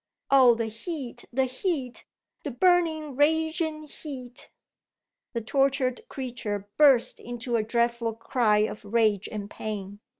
Oh, 0.31 0.55
the 0.55 0.65
heat, 0.65 1.25
the 1.31 1.45
heat, 1.45 2.05
the 2.43 2.49
burning 2.49 3.15
raging 3.15 3.83
heat!" 3.83 4.49
The 5.33 5.41
tortured 5.41 6.09
creature 6.09 6.67
burst 6.77 7.19
into 7.19 7.55
a 7.55 7.61
dreadful 7.61 8.13
cry 8.15 8.61
of 8.65 8.83
rage 8.83 9.29
and 9.31 9.47
pain. 9.47 9.99